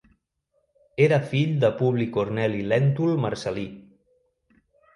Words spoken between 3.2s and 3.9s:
Marcel·lí.